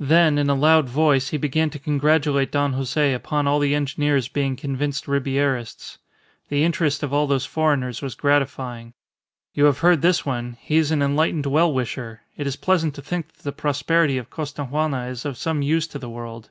Then 0.00 0.38
in 0.38 0.48
a 0.48 0.54
loud 0.54 0.88
voice 0.88 1.28
he 1.28 1.36
began 1.36 1.68
to 1.68 1.78
congratulate 1.78 2.50
Don 2.52 2.72
Jose 2.72 3.12
upon 3.12 3.46
all 3.46 3.58
the 3.58 3.74
engineers 3.74 4.26
being 4.26 4.56
convinced 4.56 5.04
Ribierists. 5.06 5.98
The 6.48 6.64
interest 6.64 7.02
of 7.02 7.12
all 7.12 7.26
those 7.26 7.44
foreigners 7.44 8.00
was 8.00 8.14
gratifying. 8.14 8.94
"You 9.52 9.64
have 9.66 9.80
heard 9.80 10.00
this 10.00 10.24
one. 10.24 10.56
He 10.58 10.78
is 10.78 10.90
an 10.90 11.02
enlightened 11.02 11.44
well 11.44 11.70
wisher. 11.70 12.22
It 12.34 12.46
is 12.46 12.56
pleasant 12.56 12.94
to 12.94 13.02
think 13.02 13.34
that 13.34 13.42
the 13.42 13.52
prosperity 13.52 14.16
of 14.16 14.30
Costaguana 14.30 15.08
is 15.08 15.26
of 15.26 15.36
some 15.36 15.60
use 15.60 15.86
to 15.88 15.98
the 15.98 16.08
world." 16.08 16.48